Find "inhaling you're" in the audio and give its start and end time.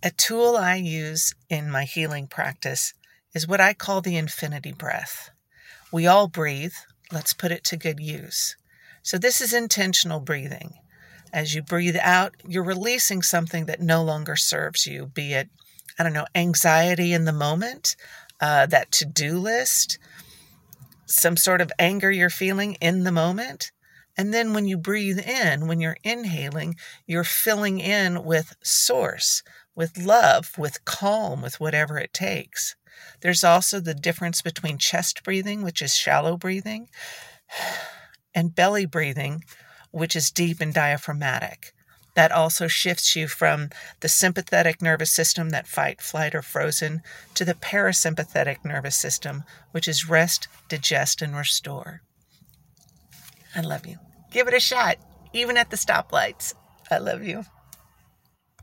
26.02-27.24